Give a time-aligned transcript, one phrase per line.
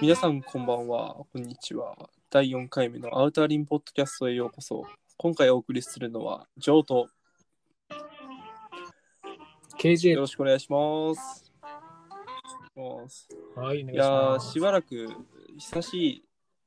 [0.00, 1.96] 皆さんこんばんは、こんにちは。
[2.30, 4.84] 第4回目のアウターリンポッドキャストへようこそ。
[5.16, 7.08] 今回お送りするのは、ジョーと
[9.76, 11.52] KJ よろしくお願いします。
[13.56, 14.38] はい、お願いしいや。
[14.38, 15.08] しばらく
[15.58, 16.22] 久し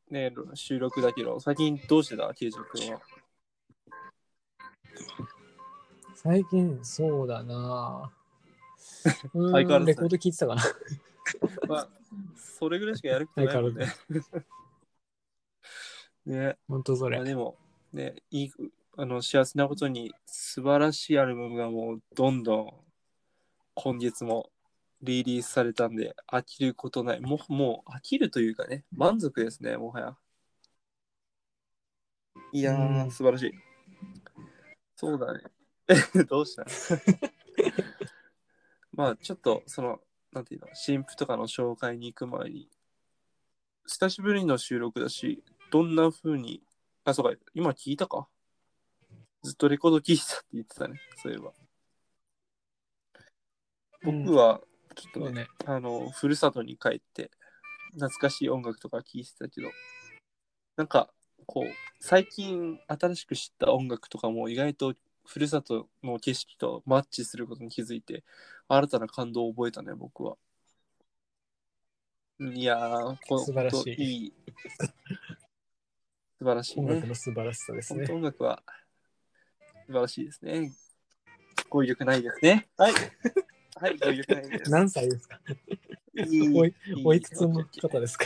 [0.09, 3.01] い、ね、収録だけど、最近どうしてた、ケイジ君は。
[6.15, 8.11] 最近、そうだな
[9.33, 10.63] うーん相変わらずレコード聞いてたかな。
[11.67, 11.89] まあ、
[12.35, 13.87] それぐらいしかやることないもん ね。
[16.25, 17.25] ね、ほんとそれまあ。
[17.25, 17.57] でも、
[17.93, 18.51] ね、いい、
[18.97, 22.73] あの、幸せなことに素晴らしいアルバムがもうどんどん
[23.73, 24.51] 今月も
[25.01, 27.21] リリースされたんで、飽きることない。
[27.21, 30.17] もう、もう飽きるというかね、満足ですね、もはや。
[32.53, 33.51] いやー、うん素晴らしい。
[34.95, 35.41] そうだね。
[36.29, 36.65] どうした？
[38.93, 39.99] まあ、ちょっと、その、
[40.31, 42.69] なんていうの、新婦とかの紹介に行く前に、
[43.85, 46.63] 久しぶりの収録だし、どんな風に、
[47.03, 48.27] あ、そうか、今聞いたか。
[49.43, 51.53] ずっとレコード聞いてたって言ってたね、 そういえば。
[54.03, 54.61] 僕は、
[54.95, 55.47] ちょっとね。
[55.65, 57.31] あの、ふるさとに帰って、
[57.93, 59.69] 懐かしい音楽とか聴いてたけど、
[60.77, 61.13] なんか、
[61.45, 61.65] こう、
[61.99, 68.23] 最近新しく知った音楽とかも意外とふるさとの景色とマッチすることに気づいて、
[68.73, 70.37] 新たな感動を覚えたね、僕は。
[72.39, 74.33] いやー、こ素晴らしいいい。
[76.39, 77.07] 素晴らしいね音楽。
[77.07, 78.07] の素晴らしさですね。
[78.09, 78.63] 音楽は
[79.87, 80.71] 素晴らしいですね。
[81.69, 82.69] 語彙力ないですね。
[82.77, 82.93] はい。
[83.75, 84.71] はい、語彙力ないです。
[84.71, 85.41] 何歳ですか？
[86.55, 88.25] おいおいくつの方ですか？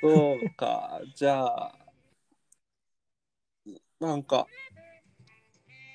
[0.00, 1.78] そうか、じゃあ、
[4.00, 4.46] なんか、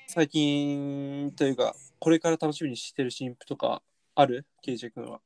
[0.06, 3.82] 最近というか、これから楽しみにしてる新婦とか
[4.14, 4.46] ある？
[4.62, 5.20] ケイジ君は。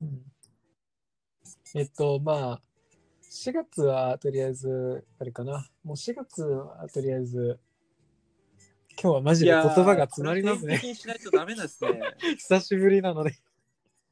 [0.00, 0.22] うん
[1.74, 2.62] えっと、まあ、
[3.30, 5.66] 4月はとりあえず、あれかな。
[5.84, 7.58] もう4月はとりあえず、
[9.02, 10.78] 今日はマジで言葉が詰まりますね。
[10.78, 12.00] しないとダメですね。
[12.36, 13.32] 久しぶりなので。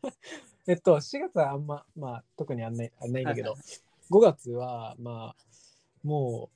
[0.66, 3.60] えっと、4月はあんま、まあ、特にあんないあんないんだけど、はい
[4.10, 5.46] 5月は、まあ、
[6.02, 6.50] も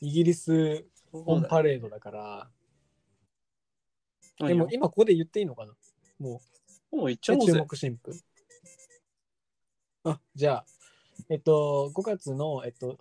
[0.00, 2.50] う、イギリスオンパレードだから、
[4.46, 5.72] でも今ここで言っていいのかな？
[6.18, 6.40] も
[6.90, 7.52] もう行っちう、注ゃおうぜ。
[7.60, 8.12] 目新婦。
[10.04, 10.64] あ、じゃあ、
[11.28, 12.98] えっと、5月の、えっと、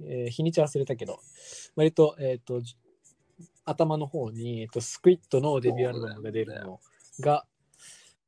[0.00, 1.20] えー日にち忘れたけど、
[1.76, 2.76] 割と、えっと、じ
[3.64, 6.80] 頭の方に、えっと、スクイットのデビューアルバムが出るの
[7.20, 7.44] が、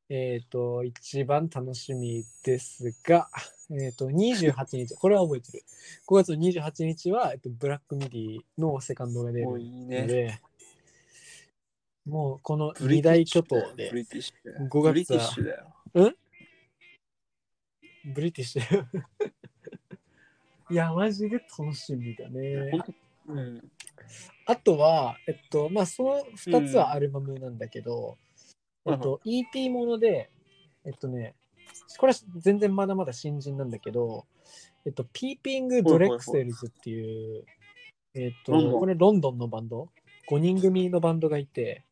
[0.09, 3.31] えっと、一番楽しみですが、
[3.71, 5.63] えっと、28日、これは覚えてる。
[6.09, 10.41] 5月の28日は、えっと、ブラックミディのセカンドが出るのもういいね。
[12.07, 14.69] で、もうこの二大巨頭でブ、リティッシュだよ。
[14.71, 15.75] 5月はブリティッシュだよ。
[18.05, 18.85] ブリティッシュ。
[20.71, 22.73] いや、マジで楽しみだね。
[23.27, 23.71] うん。
[24.47, 28.17] あとは、えっと、まあ、その2つはアルバムなんだけど、
[28.85, 30.31] うんえっと、EP もので、
[30.85, 31.35] えっとね、
[31.99, 34.27] これは全然まだまだ新人なんだけど、
[34.87, 37.45] えっと、ピーピング・ドレクセルズっていう、
[38.15, 39.89] えっと、ロンドンこれロンドンのバンド、
[40.31, 41.85] 5人組のバンドがいて、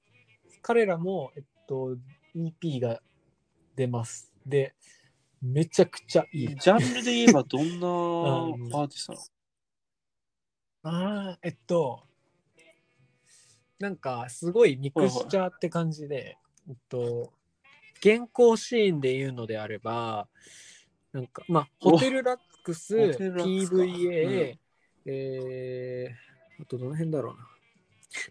[0.62, 1.96] 彼らも、えっと、
[2.34, 3.00] EP が
[3.76, 4.32] 出ます。
[4.46, 4.74] で、
[5.40, 6.48] めちゃくちゃいい。
[6.56, 7.90] ジャンルで言えばどんな ア
[8.46, 9.24] んーティストなの？
[10.82, 12.02] ああ、えっと、
[13.78, 16.36] なんかすごいミクスチャーって感じで、
[16.68, 17.32] えっと、
[17.98, 20.28] 現行シーンで言うのであれば、
[21.12, 24.58] なんか、まあ、おホテルラックス、ホテルラックスか PVA、
[25.06, 27.48] えー、あとどの辺だろうな。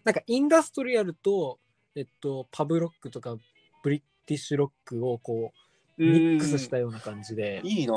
[0.04, 1.58] なんかインダストリアルと、
[1.98, 3.36] えっと、パブロックとか
[3.82, 5.52] ブリティッシュロックをこ
[5.98, 7.94] う、ミックスしたような感じで、いいな。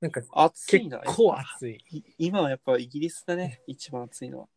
[0.00, 1.00] なんか結熱いな。
[1.00, 1.84] 構熱い。
[1.90, 4.48] い今はやっぱイギリスだね、一番熱いのは。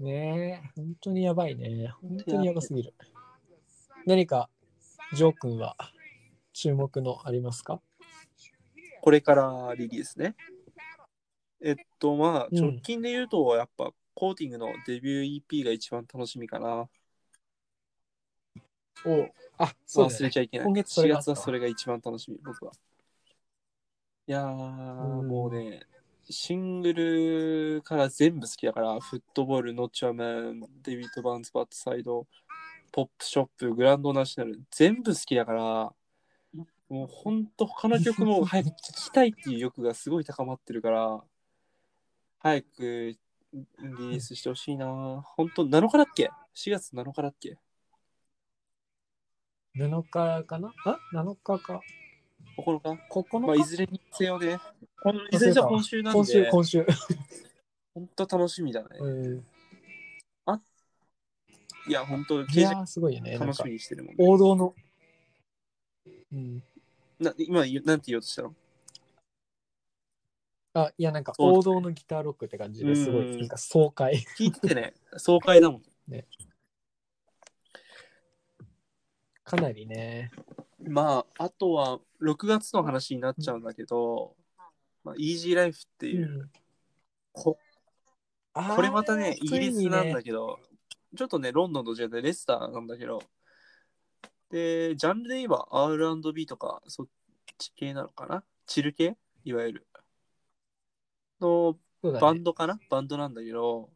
[0.00, 1.94] ねえ、本当にやばいね。
[2.02, 2.92] 本当にやばすぎる。
[4.04, 4.50] 何か、
[5.14, 5.76] ジョー君は
[6.52, 7.80] 注目のありますか？
[9.00, 10.34] これからリリースね。
[11.62, 16.88] えっと、まあ、うん直近で言うと、やっぱ、コーティングのデビュー EP が一番楽しみかな。
[19.04, 19.28] お
[19.58, 20.66] あ、そうだ忘ねれちゃいけない。
[20.66, 22.72] 今月それ4があったわ月はそれが一番楽しみ、僕は。
[24.26, 25.82] いやー、うんもうね、
[26.30, 32.26] シングルから全部好きだから、フットボール、ノッチャーマン、デビッド・バーンズ・バットサイド、
[32.90, 35.92] ポップショップ、グランドナショナル、全部好きだから、
[36.88, 41.22] もうほんと他の曲も早く聴きたいっていう欲がすごい高まってるから、
[42.38, 43.18] 早く
[43.52, 44.86] リリースしてほしいな。
[45.36, 47.58] 本当7日だっけ ?4 月7日だっけ
[49.76, 50.72] ？7日かな？
[50.84, 51.80] あ ?7 日か。
[52.58, 54.58] 9日？9日、まあ、いずれにせよね。
[55.02, 56.86] このいずれじゃ今週なんで、今週、今週。
[57.94, 58.88] 本当楽しみだね。
[59.00, 59.46] うん
[61.88, 63.38] いや、本当、いやー、すごいよね。
[63.38, 64.16] 楽しみにしてるもん、ね。
[64.18, 64.74] 王道の。
[66.32, 66.60] うん。
[67.20, 68.52] な今、なんて言おうとしたの？
[70.76, 74.14] あ、いや、なんか王道のギターロックって感じですごうんい、なんか爽快。
[74.38, 75.82] 聞いててね、爽快だもん。
[79.42, 80.30] かなりね。
[80.78, 84.36] まあ、あとは、6月の話になっちゃうんだけど、
[85.02, 86.50] まあ、イージーライフっていう、うん
[87.32, 87.58] こ
[88.52, 90.58] これまたね、イギリスなんだけど、
[91.14, 93.22] ちょっとね、ロンドンと違ってレスターなんだけど、
[94.48, 97.06] で、ジャンルで言えば R&B とか、そっ
[97.58, 98.42] ち系なのかな？
[98.66, 99.18] チル系？
[99.44, 99.86] いわゆる。
[101.40, 101.76] の
[102.20, 102.78] バンドかな？
[102.88, 103.90] バンドなんだけど、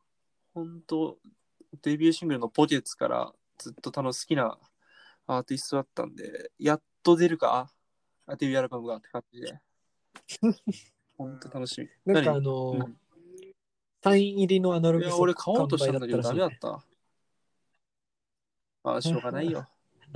[0.54, 1.18] 本当
[1.82, 4.58] デビューシングルのポケッツからずっと楽好きな
[5.26, 7.70] アーティストだったんで、やっと出るか？
[8.26, 9.60] あデビューアルバムがって感じで。
[11.18, 12.12] 本当楽しみ。
[12.12, 12.96] なんかあ何のーうん
[14.02, 16.82] サイン入りのアナログ俺買おうとしたんだけど、ダメだった。
[18.82, 19.68] あ、しょうがないよ。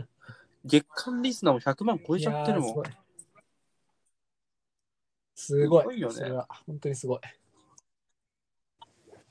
[0.65, 2.83] 月間リスナーも100万超えちゃってるもん。
[5.35, 5.83] すごい。
[5.83, 6.01] すごい。
[6.01, 7.21] よねそれは本当にすごい。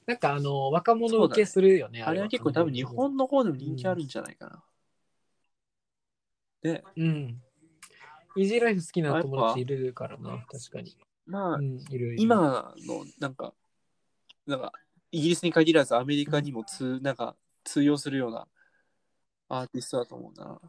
[0.06, 2.04] なんかあの、若者受けするよね。
[2.04, 4.64] あれは結構多分日本の方でも人気あるんじゃないかな。
[6.62, 7.42] で、うん。
[8.36, 10.98] イージーライフ好きな友達いるからな、確かに。
[11.26, 12.16] まあ、うん、いるいる。
[12.18, 13.54] 今のなんか、
[14.46, 14.74] なんか、
[15.12, 18.48] イギリスに限らずアメリカにも通、なんか通用するような
[19.50, 20.60] アーティストだと思うな。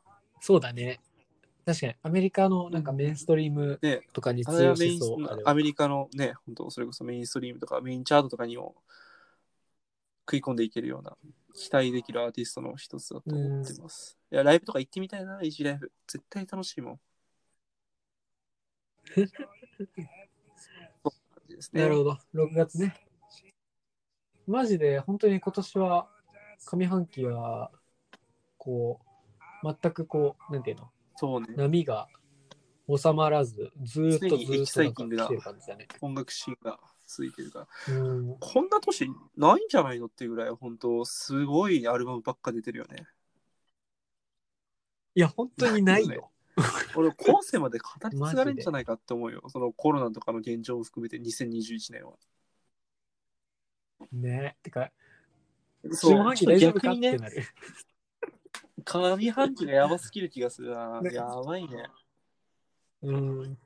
[0.41, 1.01] そうだね。
[1.65, 5.25] 確かに、アメリカのなんかメインストリームで、とかにあ通用れはメインしそう。
[5.25, 8.75] あれはアメリカのね、本当それこそメインストリームとかメインチャートとかにも
[10.27, 11.17] 食い込んでいけるような
[11.55, 14.19] 期待できるアーティストの一つだと思ってます。
[14.31, 15.93] いや、ライブとか行ってみたいな、イージーライフ。
[16.07, 17.01] 絶対楽しいもん。
[21.75, 21.83] ね。
[21.83, 22.95] なるほど、6月ね。
[24.47, 26.09] マジで、本当に今年は、
[26.59, 27.71] 上半期は、
[28.59, 29.01] こ
[29.63, 31.49] う、全くこう、なんていうの、そうね。
[31.57, 32.09] 波が
[32.89, 34.83] 収まらず、ずーっとず常にエキサ。
[36.01, 37.95] 音楽シーンが続いてるから。
[37.95, 38.37] うん。
[38.39, 43.07] こんな年ないんじゃないのっていうぐらい、本当すごいアルバムばっか出てるよね。
[45.15, 46.31] いや、本当にないよ。
[46.97, 49.43] 俺、後世まで語り継がれるんじゃないかって思うよ。
[49.49, 52.15] そのコロナとかの現状を含めて2021年は。
[54.13, 54.57] ね。
[54.63, 54.91] てか、
[55.93, 57.19] そう逆にね。
[58.85, 61.01] 上半期がやばすぎる気がするな。
[61.01, 61.87] ねやばいね。
[63.03, 63.59] うん。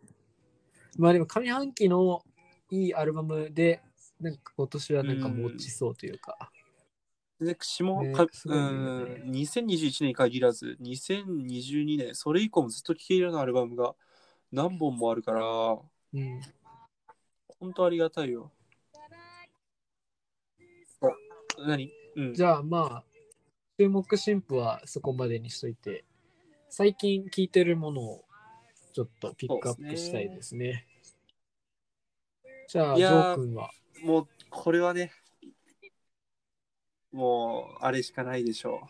[0.97, 2.23] まあでも上半期の
[2.71, 3.83] いいアルバムで、
[4.21, 6.51] なんか今年はなんか持ちそうというか。
[7.41, 8.69] で、下、ねかすごいよね
[9.23, 13.95] うん、2021年に限らず、2022年、それ以降もずっと聴けるようなアルバムが
[14.51, 16.41] 何本もあるから、うん。
[17.61, 18.51] 本当ありがたいよ。
[21.01, 21.07] あ
[21.67, 21.93] 何？
[22.17, 22.35] うん。
[22.35, 23.05] じゃあまあ、
[23.79, 26.05] 注目新婦はそこまでにしといて、
[26.69, 28.25] 最近聴いてるものを
[28.93, 30.85] ちょっとピックアップしたいですね。
[32.67, 33.71] じゃあ、ジいやーョー君は？
[34.03, 35.13] もう、これはね、
[37.13, 38.81] もう、あれしかないでしょ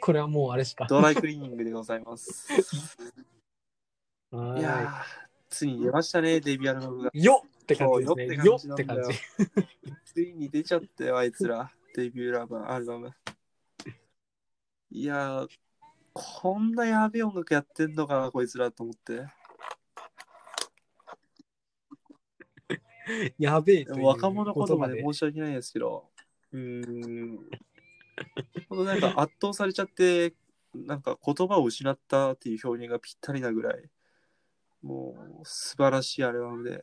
[0.00, 0.88] これはもうあれしかう。。
[0.88, 2.46] ドライクリーニングでございます。
[4.30, 4.92] はいやー、
[5.48, 7.10] ついに出ましたね、デビューアルバムが。
[7.12, 8.26] よっって感じですね。
[8.36, 9.18] よっよってて感じ。
[10.06, 11.72] ついに出ちゃったよ、あいつら。
[11.94, 13.10] デビューアルバムアルバム。
[14.90, 15.48] いやー、
[16.12, 19.26] こんなやべえ音楽やってんのか、こいつらと思って。
[23.38, 26.10] やべえという若者言葉言で申し訳ないですけど、
[26.52, 27.38] うーん。
[28.68, 30.34] ほんとなんか圧倒されちゃって、
[30.74, 33.90] なんか言葉を失ったっていう表現がぴったりなぐらい、
[34.82, 36.82] もう素晴らしいアルバムで。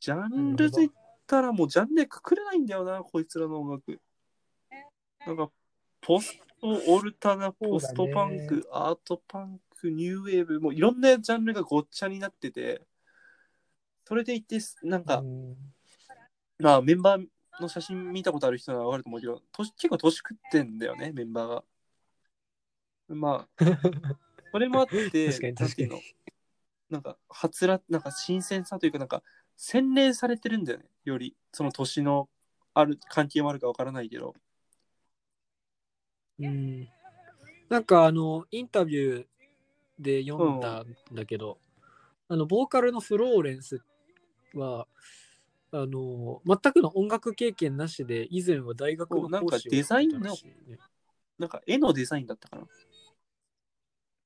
[0.00, 0.92] ジャンルで言っ
[1.28, 4.00] たらもうジャンルでくくれないんだよな、こいつらの音楽。
[5.26, 5.50] なんか、
[6.00, 12.82] ポスト、オルタナ、ポストパンク、アートパンク、ニューウェーブ、もういろんなジャンルがごっちゃになってて、
[14.06, 15.56] それでいて、なんか、うん
[16.60, 17.26] まあメンバー
[17.60, 21.64] の写真見たことある人はわかると思うけど、年結構年食ってんだよね、メンバーが。
[23.08, 23.48] まあ、
[24.52, 26.00] それもあって、確かになんていうの？
[26.90, 29.22] なんか、はつら、なんか新鮮さというか、なんか、
[29.60, 31.36] 洗練されてるんだよね、より。
[31.52, 32.28] その年の
[32.74, 34.34] ある関係もあるかわからないけど。
[36.38, 36.88] うん
[37.68, 39.26] なんかあのインタビュー
[39.98, 41.58] で読んだんだけど、
[42.28, 43.82] あのボーカルのフローレンス
[44.54, 44.86] は
[45.72, 50.78] あの全くの音楽経験なしで以前は大学のそうなんか講師をデザインのね
[51.38, 52.62] なんか絵のデザインだったかな。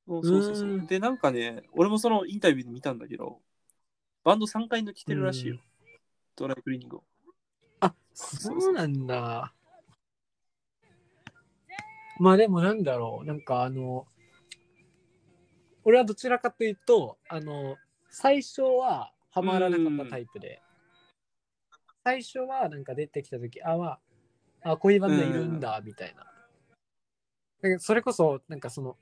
[0.06, 3.40] そうそうそうで、なんかね、俺もそのインタビューで見たんだけど、
[4.24, 5.58] バンド3回抜きてるらしいよ。
[6.36, 7.04] ドライクリーニングを。
[7.80, 9.52] あ、そうなんだ。
[12.18, 14.06] まあでもなんだろう、なんかあの、
[15.84, 17.76] 俺はどちらかというと、あの、
[18.10, 20.62] 最初はハマらなかったタイプで、
[22.04, 23.98] 最初はなんか出てきたとき、あ、ま
[24.62, 27.78] あ、あ、こういうバンドいるんだ、みたいな。
[27.80, 28.96] それこそ、なんかその、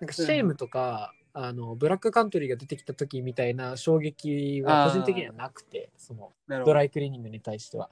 [0.00, 6.32] なんかシェームとか、あの、ブラックカントリーが出てきた時みたいな衝撃は個人的にはなくて、その。
[6.48, 7.88] ドライクリーニングに対しては。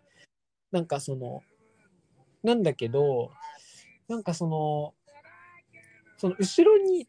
[0.71, 1.43] なんかその、
[2.43, 3.33] なんだけど、
[4.09, 4.95] なんかその、
[6.19, 7.07] その後ろに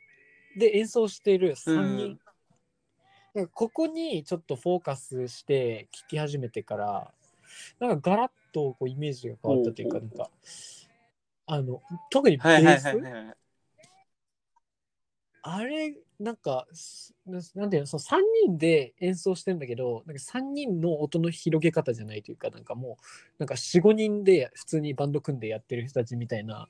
[0.57, 2.19] で演奏している3人、
[3.33, 7.13] なんかここにちょっとフォーカスして聴き始めてから、
[7.79, 10.29] なんかガラッとこうイメージが変わったというか、なんか、
[11.47, 13.35] あの、特にベはいはいース、はいはい。
[15.43, 16.67] あれ、なんか、
[17.25, 23.05] ななんていうの、その3人で演奏してんだけど、なんか3人の音の広げ方じゃないというか、なんかもう、
[23.39, 26.67] なんか4、5人で普通にバンド組んでやってる人たちみたいな、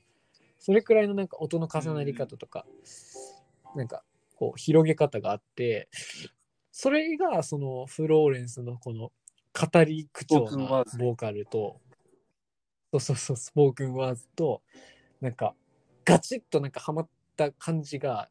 [0.58, 2.66] それくらいのなんか音の重なり方とか、
[3.76, 4.04] なんか
[4.36, 5.90] こう広げ方があって、
[6.72, 9.12] それがそのフローレンスのこの
[9.54, 11.82] 語り口調なボーカルと、
[12.94, 14.62] そうそうそう、スポークンワーズと、
[15.20, 15.56] なんか
[16.06, 17.10] ガチッとなんかハマっ
[17.50, 18.30] た感じが、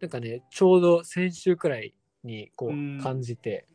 [0.00, 3.66] なんかね、ちょうど先週くらいにこう感じて、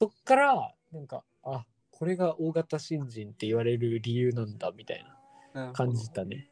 [0.00, 5.04] そっから、なんか、あ、これが大型新人って言われる理由なんだみたい
[5.54, 6.50] な感じたね。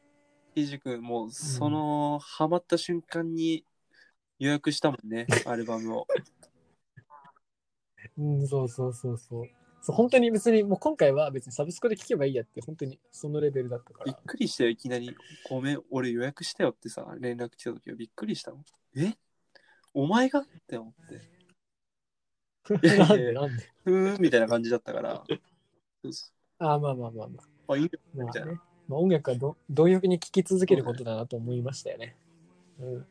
[0.55, 3.65] ひじくん、もうその、ハマった瞬間に
[4.39, 6.07] 予約したもんね、アルバムを。
[8.17, 9.64] うん、そうそうそうそう。
[9.85, 14.21] そう本当に別に、もう今回は別にサブスクで聴けばいいやって、本当にそのレベルだったかびっら。
[14.25, 15.15] くりしたよ、いきなり。
[15.47, 18.65] ごめん、俺予約したよってさ、連絡来た時はびっくりしたの。
[18.95, 19.13] え？
[19.93, 20.39] お前が？
[20.39, 21.21] って思って。
[22.87, 23.63] やいやなんでなんで？
[23.83, 25.23] ふーんみたいな感じだったから。
[26.01, 27.73] そうそあまあまあまあまあ。
[27.73, 32.17] うあ、いいよまあみたいなねまあ、音楽はど貪欲に聴き続けることだなと思いましたよね。
[32.79, 33.07] うん。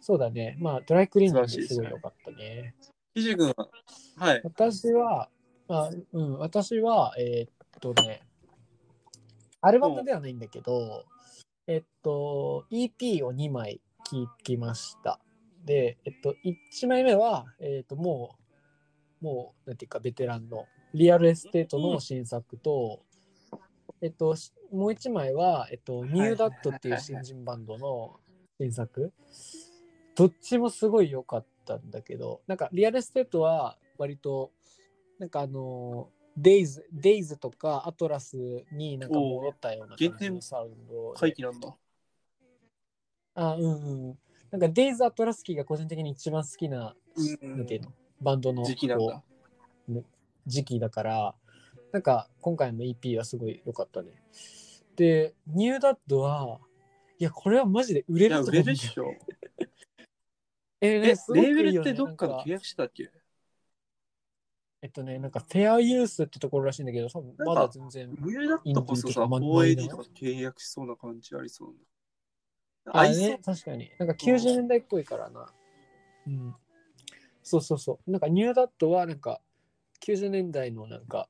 [0.00, 0.56] そうだね。
[0.60, 2.76] まあ、ドライクリーニング素晴らしいですねすごい良かったね。
[3.14, 3.54] ひじくんは、
[4.16, 4.40] はい。
[4.44, 5.28] 私は、
[5.68, 7.50] まあ、うん、私は、えーっ
[7.80, 8.22] とね、
[9.60, 11.04] アルバムではないんだけど、
[11.66, 15.20] えっと、EP を2枚聴きました。
[15.64, 18.36] で、えっと、1枚目は、えっと、も
[19.20, 23.02] う、もう、なんていうか、ベテランの、リアルエステートの新作と、
[24.00, 28.18] えっと、しもう1枚は、えっと、 NewDad っていう新人バンドの
[28.58, 29.12] 新作。
[30.14, 34.52] どっちもすごい良かったんだけど、なんか、リアルエステートは、割と、
[35.18, 41.20] なんかあの、デイズ、デイズとかアトラスになんか戻ったような感じのサウンドで。
[41.20, 41.76] 回帰なんだ。
[43.34, 44.18] あ、うんうん。
[44.50, 49.22] なんかデイズ・アトラスキーが個人的に一番好きな、うんなんていうの、バンドの時期なんだ。
[50.46, 51.34] 時期だから、
[51.92, 54.10] なんか今回の EP はすごい良かったね。
[54.96, 56.60] で、ニューダッドは、
[57.18, 59.14] いや、これはマジで売れると思うんだよ売れるっしょ。
[60.82, 63.10] ええ、ねすごくいいレーベルってどっかでなん契約してたっけ？
[64.82, 68.10] えっとね、なんかフェアユースってところらしいんだけど、多分まだ全然。
[68.10, 71.68] ニューダットこそさ、インディー的なま 4AD とか契約しそうな感じありそう
[72.84, 72.92] な。
[72.92, 73.90] あ合いそうね、確かに。
[74.00, 75.52] なんか90年代っぽいからな。
[76.26, 76.54] うん。
[77.44, 78.10] そうそうそう。
[78.10, 79.40] なんかニューダットはなんか
[80.00, 81.28] 90年代のなんか、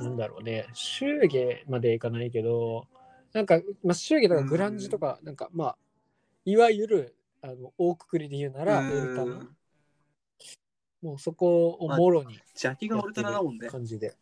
[0.00, 2.86] なんだろうね、祝儀までいかないけど、
[3.34, 5.78] なんか、まあ、祝儀とかグランジとか、なんかまあ、
[6.46, 9.48] いわゆるあの大くくりで言うなら、うんオルタナ。
[11.00, 13.68] もうそこをもろにジャケがオルタナだもんね。
[13.68, 14.16] 感じで。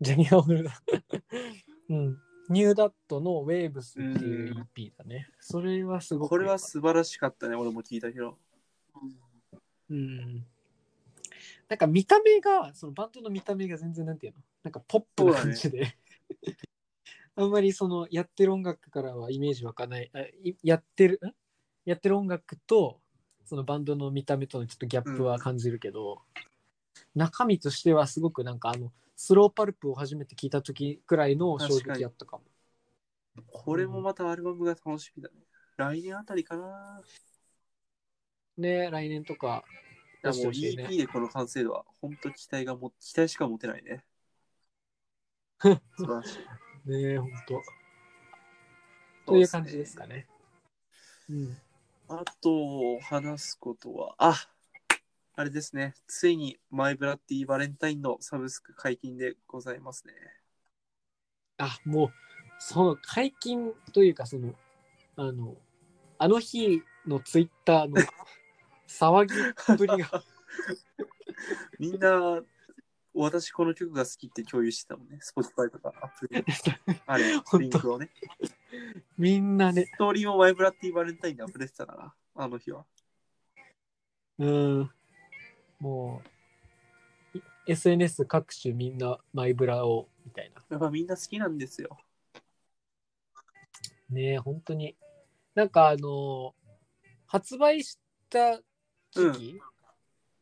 [0.00, 0.76] ジャニアオルタナ。
[1.90, 2.18] うん。
[2.48, 5.28] ニューダットのウェーブスっていう EP だね。
[5.40, 6.30] それはすごく。
[6.30, 8.38] これは素晴らしかったね、俺も聞いたけど。
[9.90, 10.46] うん。
[11.68, 14.42] なんか見た目が、そのバンドの見た目が全然なんていうの？
[14.64, 15.96] なんかポップな感じで。
[17.34, 20.10] あんまりそのやってる音楽からはイメージ湧かない。
[20.14, 21.34] あいやってる、ん？
[21.86, 23.00] やってる音楽と
[23.46, 26.20] そのバンドの見た目とのちょっとギャップは感じるけど、
[27.14, 32.42] 中身としてはすごくなんかあのスローパルプを初めて聞いた時くらいの衝撃やったかも。
[33.46, 35.36] これもまたアルバムが楽しみだね。
[35.76, 37.02] 来年あたりかな。
[38.56, 39.64] ね来年とか
[40.24, 44.04] 出してほしいね EP でこの完成度は本当期待がも期待しか持てないね。
[45.60, 46.36] 素晴らし
[46.86, 46.90] い。
[46.90, 47.62] ねえ、ほんと。
[49.26, 50.26] という感じですかね。
[51.28, 51.56] うん。
[52.08, 54.48] あと話すことは、あ
[55.34, 55.94] あれですね。
[56.06, 60.14] ついにマイブラッディバレンタインのサブスク解禁でございますね。
[61.58, 62.08] あ、もう、
[62.60, 64.54] その解禁というか、その、
[65.16, 65.56] あの、
[66.18, 67.96] あの日のツイッターの
[68.86, 70.22] 騒ぎっぷりが、
[71.80, 72.40] みんな、
[73.14, 75.18] 私この曲が好きって共有してたもんね。
[75.22, 76.44] Spotify とか Apple
[77.06, 78.10] あれ、本当リンクをね。
[79.18, 82.84] みんなね、ストーリーもマイブラッティバレンタインで溢れてたから、あの日は。
[84.38, 84.90] うん、
[85.80, 86.22] も
[87.34, 90.62] う、い SNS 各種みんなマイブラを、みたいな。
[90.68, 91.96] やっぱみんな好きなんですよ。
[94.10, 94.96] ねえ、本当に。
[95.54, 96.54] なんかあの
[97.26, 98.58] 発売した
[99.10, 99.60] 時期、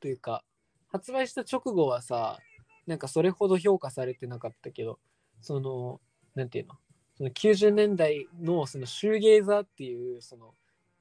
[0.01, 0.45] というか、
[0.89, 2.39] 発売した直後はさ、
[2.87, 4.99] なんかそれほど評価されてなかったけど、
[5.41, 6.01] その、
[6.35, 6.75] なんていうの、
[7.17, 10.55] その90年代のそのシューゲーザーっていう、その、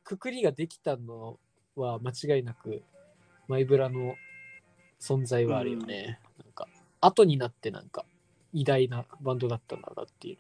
[0.04, 1.40] くくりができたの
[1.76, 2.84] は間違いなく、
[3.48, 4.16] マイブラの
[5.00, 6.20] 存在はあるよね。
[6.44, 6.68] なんか、
[7.02, 8.06] 後になってなんか、
[8.54, 10.38] 偉大なバンドだったんだなっていう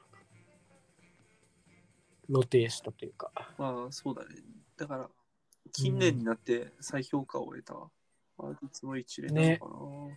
[2.27, 3.32] 露呈したというか。
[3.58, 4.36] まあ、そうだね。
[4.77, 5.10] だから、
[5.72, 7.74] 近年になって再評価を得た
[8.38, 9.72] アーティストの一連なのかな。
[9.72, 10.10] ほ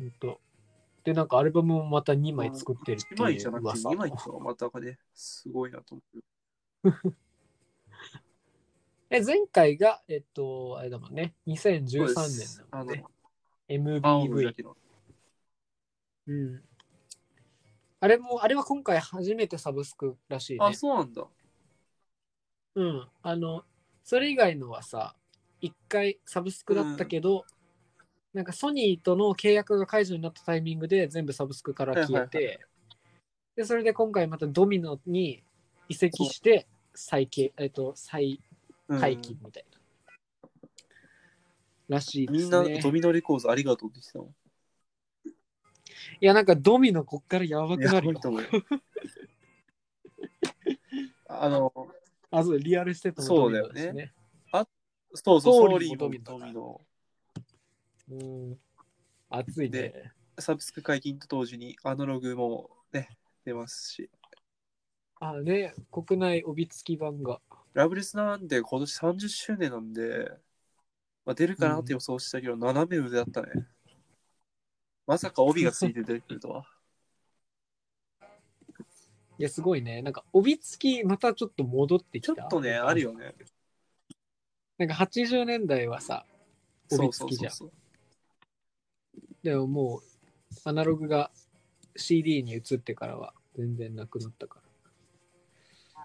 [0.00, 0.40] んと。
[1.04, 6.02] で、なんかアルバムもまた2枚作ってるって1枚いうじゃなくて噂2枚とかまたかね、すごいなと思
[6.84, 7.14] う。
[9.10, 13.04] え、前回が、えっと、あれだもんね、2013そうで年すあのなので、、
[14.02, 14.74] 青の MBV。
[16.26, 16.62] うん。
[18.00, 20.74] あれも、あれは今回初めてサブスクらしいねあ、。
[20.74, 21.26] そうなんだ。
[22.74, 23.08] うん。
[23.22, 23.64] あの、
[24.04, 25.16] それ以外のはさ、
[25.60, 27.44] 一回サブスクだったけど、
[28.34, 32.58] なんかソニーとの契約が解除になったタイミングで全部サブスクから消えて、はい
[33.58, 35.42] で、それで今回またドミノに
[35.88, 38.40] 移籍して再契、えっと、再
[38.86, 39.78] うん解禁みたいな。
[41.96, 42.48] らしいでみすね。
[42.48, 44.32] んなドミノレコーズありがとうって言って
[45.24, 45.30] た。
[46.20, 48.20] いや、なんかドミノこっからやばくなるよ。
[48.20, 48.48] と思うよ
[51.26, 51.72] あの、
[52.30, 54.12] あ、そう、リアルエステートもドミノですね。
[55.14, 56.80] そうそう、ソーリーもソーリーもドミノ。
[58.10, 58.58] うん。
[59.30, 60.12] 熱いね。
[60.38, 63.08] サブスク解禁と同時にアナログもね、
[63.44, 64.10] 出ますし。
[65.20, 67.40] あ、ね、国内帯付き版が。
[67.74, 70.30] ラブレスなんで今年30周年なんで、
[71.26, 73.66] まあ、出るかなって予想したけど、斜め上だったね。
[75.06, 76.64] まさか帯がついて出てくるとは。
[79.38, 80.02] いや、すごいね。
[80.02, 82.34] なんか、帯付き、またちょっと戻ってきた。
[82.34, 83.02] ちょっとね、ある。
[83.02, 83.34] よね。
[84.78, 86.24] なんか、80年代はさ、
[86.90, 87.52] 帯付きじゃん。
[87.52, 87.72] そう
[89.48, 90.02] でももう、
[90.64, 91.30] アナログが
[91.96, 94.60] CD に移ってからは全然なくなったか
[95.96, 96.04] ら。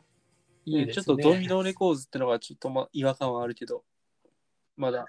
[0.66, 1.04] いいねですね。
[1.04, 3.84] ちょっとドミノレコーズってのがちょっと、ま、違和感はあるけど、
[4.78, 5.06] まだ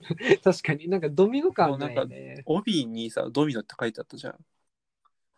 [0.44, 2.44] 確かになんかドミノ感ないね。
[2.46, 4.38] 帯にさ、ドミノって書いてあったじゃん。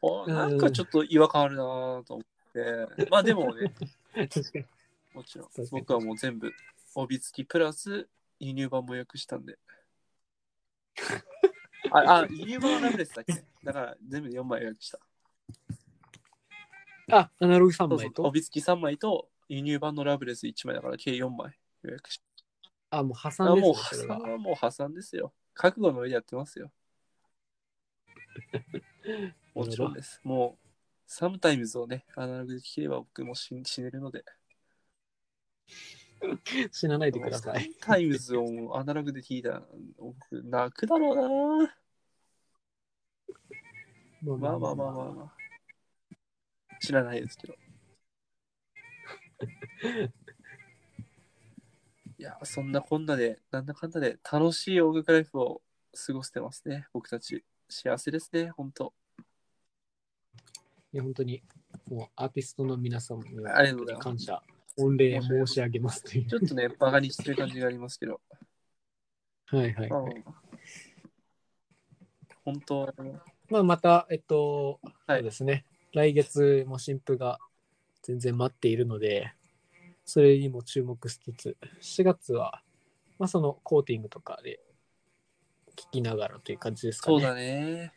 [0.03, 3.07] おうんなんかちょっと違和感あるなと思って。
[3.11, 3.72] まあでもね。
[5.14, 6.53] もちろん僕はもう全部
[6.94, 8.07] 帯付きプラス
[8.38, 9.59] 輸入版も予約したんで。
[11.90, 13.44] あ、あ輸入版はラブレスだっけ？
[13.64, 14.99] だから全部で4枚予約した。
[17.11, 22.20] あ、アナログ3そうそう枚と帯付き3枚と輸入版のラブレス1枚だから計4枚予約し
[22.90, 23.44] あ、もう破た。
[23.44, 24.31] あもう産ですね、それ破産は。
[24.31, 25.33] はもう破産ですよ。
[25.55, 26.72] 覚悟の上でやってますよ。
[29.55, 30.20] もちろんです。
[30.22, 30.68] もう、
[31.07, 34.25] サムタイムズをね、アナログで聴ければ僕も死死ねるので。
[36.73, 37.71] 死なないでください。
[37.81, 39.63] タイムズをアナログで聴いたら、
[39.99, 41.77] 僕、泣くだろうな。
[44.23, 45.37] ままあまあまあまあまあ。
[46.81, 47.55] 知らないですけど。
[52.19, 55.63] いや、そんなこんなで、なんだかんだで楽しい音楽ライフを
[56.07, 57.45] 過ごしてますね、僕たち。
[57.69, 58.95] 幸せですね、本当。
[60.93, 61.43] いや、本当に、
[61.89, 64.43] もうアーティストの皆様にはありがとうございます感謝、
[64.77, 66.27] 御礼申し上げますという。
[66.27, 68.21] ちょっとね、バカにしてる感じがありますけど。
[69.47, 69.89] はいはい。
[72.45, 72.95] 本当、
[73.49, 77.39] まあ、また、えっと、はいそうですね、来月も新譜が
[78.03, 79.33] 全然待っているので、
[80.05, 82.62] それにも注目しつつ、4月は、
[83.19, 84.61] まあ、そのコーティングとかで
[85.75, 87.17] 聞きながらという感じですかね。
[87.17, 87.93] そうだね。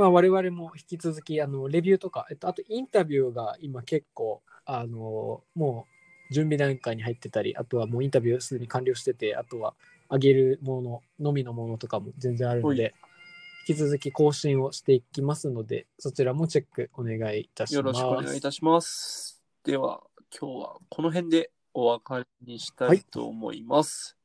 [0.00, 5.86] まあ、我々も引き続きあのレビューとか、えっと、あとインタビューが今結構あのも
[6.30, 9.74] う準備段階に入ってたりあとはもうインタビューすでに完了しててあとは
[10.10, 12.94] 上げるもののみのものとかも全然あるので
[13.68, 17.74] 引き続き更新をしていきますのでそちらもチェックお願いいたします。
[17.74, 19.42] よろしくお願いいたします。
[19.64, 20.00] では、
[20.34, 24.16] 今日はこの辺でお別れにしたいと思います。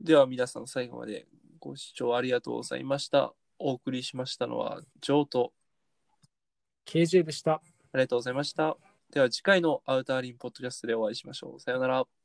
[0.00, 1.26] では、皆さん最後まで
[1.60, 3.34] ご視聴ありがとうございました。
[3.58, 5.52] お送りしましたのは、ジョーと
[6.86, 7.54] KJ でした。
[7.54, 7.60] あ
[7.94, 8.76] りがとうございました。
[9.10, 11.60] では次回のアウターリンポッドキャストでお会いしましょう。
[11.60, 12.23] さようなら。